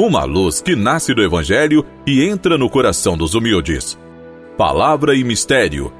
[0.00, 3.98] uma luz que nasce do Evangelho e entra no coração dos humildes.
[4.56, 5.92] Palavra e Mistério.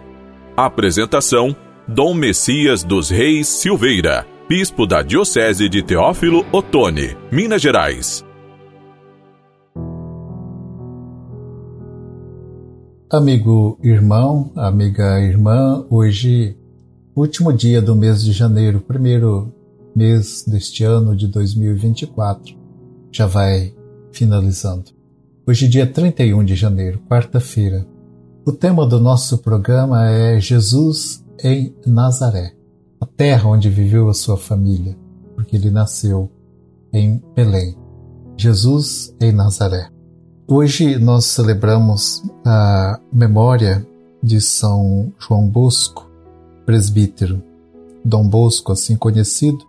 [0.56, 1.54] Apresentação:
[1.86, 8.24] Dom Messias dos Reis Silveira, Bispo da Diocese de Teófilo Otoni, Minas Gerais.
[13.12, 16.56] Amigo irmão, amiga irmã, hoje,
[17.14, 19.52] último dia do mês de janeiro, primeiro
[19.94, 22.56] mês deste ano de 2024,
[23.12, 23.74] já vai
[24.12, 24.90] finalizando.
[25.46, 27.86] Hoje, dia 31 de janeiro, quarta-feira.
[28.44, 32.54] O tema do nosso programa é Jesus em Nazaré,
[33.00, 34.96] a terra onde viveu a sua família,
[35.34, 36.30] porque ele nasceu
[36.92, 37.76] em Belém.
[38.36, 39.88] Jesus em Nazaré.
[40.48, 43.86] Hoje nós celebramos a memória
[44.22, 46.10] de São João Bosco,
[46.66, 47.42] presbítero.
[48.04, 49.66] Dom Bosco, assim conhecido,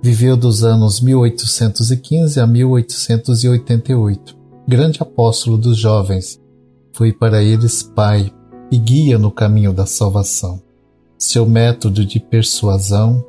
[0.00, 4.36] Viveu dos anos 1815 a 1888.
[4.66, 6.40] Grande apóstolo dos jovens,
[6.92, 8.32] foi para eles pai
[8.70, 10.62] e guia no caminho da salvação.
[11.18, 13.24] Seu método de persuasão,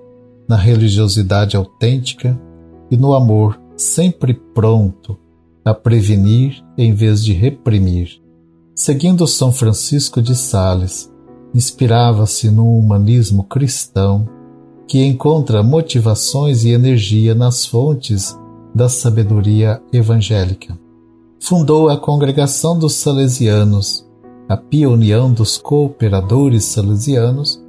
[0.47, 2.39] na religiosidade autêntica
[2.91, 5.17] e no amor sempre pronto
[5.65, 8.21] a prevenir em vez de reprimir.
[8.75, 11.11] Seguindo São Francisco de Sales,
[11.53, 14.27] inspirava-se no humanismo cristão
[14.89, 18.35] que encontra motivações e energia nas fontes
[18.73, 20.75] da sabedoria evangélica.
[21.39, 24.03] Fundou a Congregação dos Salesianos,
[24.49, 27.63] a Pia União dos Cooperadores Salesianos,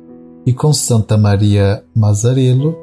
[0.47, 2.75] e com Santa Maria Mazarello,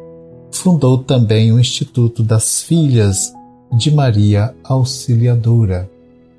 [0.52, 3.34] fundou também o Instituto das Filhas
[3.76, 5.90] de Maria Auxiliadora.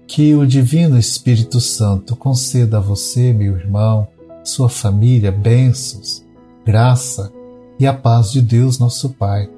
[0.06, 4.06] Que o Divino Espírito Santo conceda a você, meu irmão,
[4.44, 6.24] sua família, bênçãos,
[6.64, 7.36] graça
[7.78, 9.48] e a paz de Deus nosso Pai,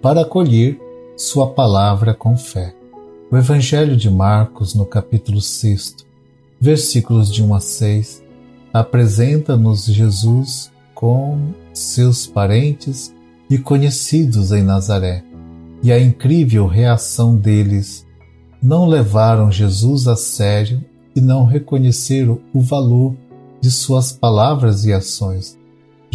[0.00, 0.80] para acolher
[1.16, 2.74] Sua palavra com fé.
[3.30, 5.96] O Evangelho de Marcos, no capítulo 6,
[6.60, 8.22] versículos de 1 a 6,
[8.72, 13.14] apresenta-nos Jesus com seus parentes
[13.48, 15.24] e conhecidos em Nazaré,
[15.82, 18.06] e a incrível reação deles
[18.62, 20.82] não levaram Jesus a sério
[21.14, 23.14] e não reconheceram o valor
[23.60, 25.58] de suas palavras e ações.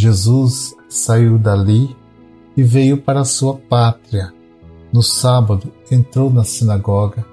[0.02, 1.94] Jesus saiu dali
[2.56, 4.32] e veio para sua pátria.
[4.94, 7.26] No sábado entrou na sinagoga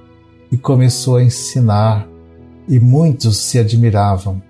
[0.51, 2.09] e começou a ensinar,
[2.69, 4.43] e muitos se admiravam.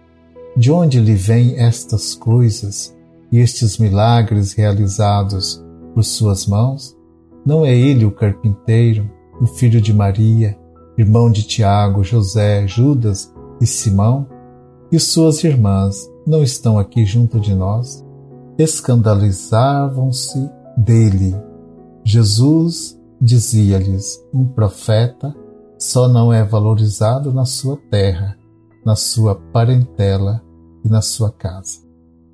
[0.56, 2.96] De onde lhe vêm estas coisas
[3.30, 5.62] e estes milagres realizados
[5.92, 6.96] por suas mãos?
[7.44, 10.58] Não é ele o carpinteiro, o filho de Maria,
[10.96, 14.26] irmão de Tiago, José, Judas e Simão?
[14.90, 18.05] E suas irmãs não estão aqui junto de nós?
[18.58, 21.34] Escandalizavam-se dele.
[22.04, 25.34] Jesus dizia-lhes: um profeta
[25.78, 28.36] só não é valorizado na sua terra,
[28.84, 30.42] na sua parentela
[30.84, 31.80] e na sua casa.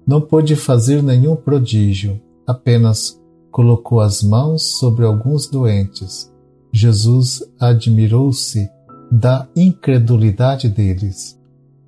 [0.06, 6.32] Não pôde fazer nenhum prodígio, apenas colocou as mãos sobre alguns doentes.
[6.72, 8.68] Jesus admirou-se
[9.10, 11.38] da incredulidade deles.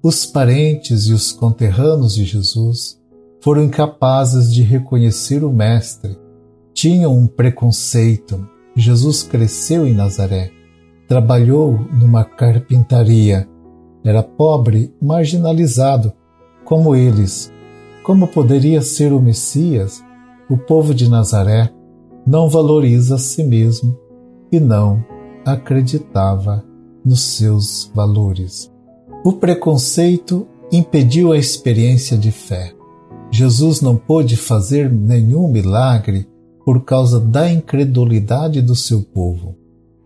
[0.02, 3.00] Os parentes e os conterrâneos de Jesus
[3.44, 6.16] foram incapazes de reconhecer o Mestre.
[6.72, 8.48] Tinham um preconceito.
[8.74, 10.50] Jesus cresceu em Nazaré,
[11.06, 13.46] trabalhou numa carpintaria,
[14.02, 16.10] era pobre, marginalizado,
[16.64, 17.52] como eles.
[18.02, 20.02] Como poderia ser o Messias?
[20.48, 21.70] O povo de Nazaré
[22.26, 23.94] não valoriza a si mesmo
[24.50, 25.04] e não
[25.44, 26.64] acreditava
[27.04, 28.72] nos seus valores.
[29.22, 32.72] O preconceito impediu a experiência de fé.
[33.34, 36.24] Jesus não pôde fazer nenhum milagre
[36.64, 39.56] por causa da incredulidade do seu povo.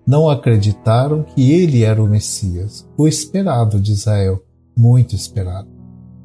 [0.06, 4.42] Não acreditaram que ele era o Messias, o esperado de Israel,
[4.74, 5.68] muito esperado.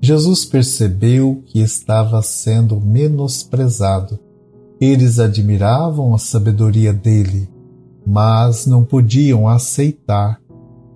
[0.02, 4.18] Jesus percebeu que estava sendo menosprezado.
[4.80, 7.50] Eles admiravam a sabedoria dele,
[8.08, 10.40] mas não podiam aceitar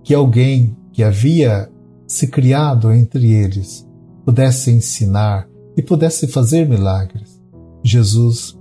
[0.06, 1.70] que alguém que havia
[2.08, 3.86] se criado entre eles
[4.24, 7.40] pudesse ensinar e pudesse fazer milagres.
[7.84, 8.58] Jesus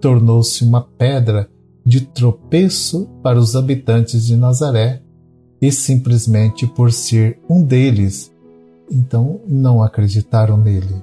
[0.00, 1.48] tornou-se uma pedra
[1.84, 5.00] de tropeço para os habitantes de Nazaré
[5.62, 8.32] e simplesmente por ser um deles,
[8.90, 11.02] então não acreditaram nele.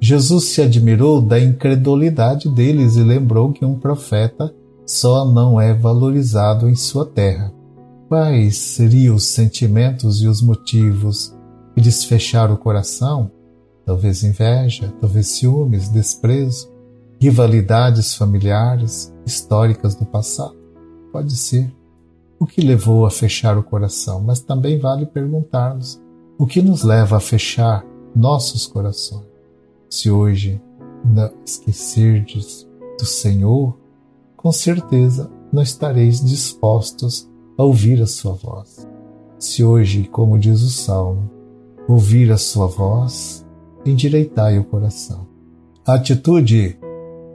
[0.00, 4.52] Jesus se admirou da incredulidade deles e lembrou que um profeta
[4.86, 7.52] só não é valorizado em sua terra.
[8.08, 11.34] Quais seriam os sentimentos e os motivos
[11.74, 13.30] que lhes fecharam o coração?
[13.84, 16.70] Talvez inveja, talvez ciúmes, desprezo,
[17.20, 20.56] rivalidades familiares, históricas do passado.
[21.12, 21.72] Pode ser.
[22.40, 26.02] o que levou a fechar o coração, mas também vale perguntar-nos
[26.36, 27.84] o que nos leva a fechar
[28.16, 29.26] nossos corações.
[29.88, 30.60] Se hoje
[31.04, 32.66] não esquecerdes
[32.98, 33.78] do Senhor,
[34.36, 38.88] com certeza não estareis dispostos a ouvir a sua voz.
[39.38, 41.30] Se hoje, como diz o Salmo,
[41.88, 43.41] ouvir a sua voz,
[43.84, 45.26] endireitai o coração.
[45.86, 46.76] A atitude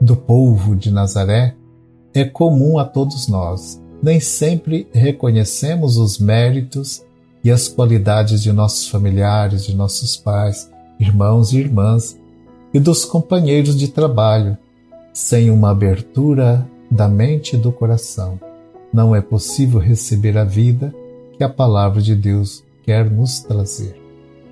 [0.00, 1.54] do povo de Nazaré
[2.14, 3.80] é comum a todos nós.
[4.02, 7.04] Nem sempre reconhecemos os méritos
[7.42, 12.18] e as qualidades de nossos familiares, de nossos pais, irmãos e irmãs
[12.72, 14.56] e dos companheiros de trabalho,
[15.12, 18.38] sem uma abertura da mente e do coração.
[18.92, 20.94] Não é possível receber a vida
[21.36, 24.07] que a palavra de Deus quer nos trazer.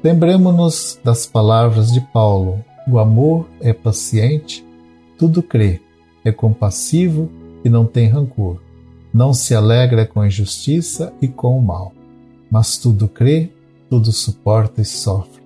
[0.06, 4.64] Lembremos-nos das palavras de Paulo: o amor é paciente,
[5.18, 5.80] tudo crê,
[6.24, 7.28] é compassivo
[7.64, 8.60] e não tem rancor.
[9.12, 11.92] Não se alegra com a injustiça e com o mal,
[12.48, 13.50] mas tudo crê,
[13.90, 15.42] tudo suporta e sofre.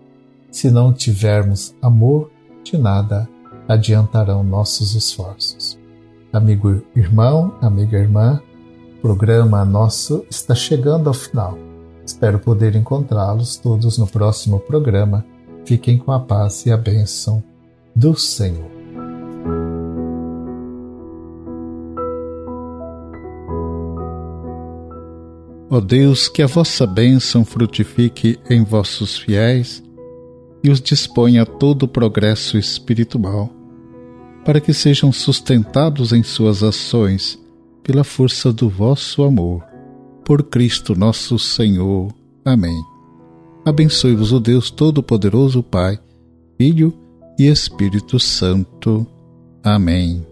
[0.51, 2.31] Se não tivermos amor,
[2.63, 3.27] de nada
[3.67, 5.79] adiantarão nossos esforços.
[6.31, 8.43] Amigo irmão, amiga irmã,
[8.99, 11.70] o programa nosso está chegando ao final.
[12.11, 15.25] Espero poder encontrá-los todos no próximo programa.
[15.65, 17.41] Fiquem com a paz e a bênção
[17.95, 18.69] do Senhor.
[25.71, 29.81] Ó oh Deus, que a vossa bênção frutifique em vossos fiéis
[30.65, 33.49] e os disponha a todo o progresso espiritual
[34.45, 37.39] para que sejam sustentados em suas ações
[37.85, 39.70] pela força do vosso amor.
[40.31, 42.15] Por Cristo nosso Senhor.
[42.45, 42.85] Amém.
[43.65, 45.99] Abençoe-vos o Deus Todo-Poderoso, Pai,
[46.57, 46.95] Filho
[47.37, 49.05] e Espírito Santo.
[49.61, 50.25] Amém.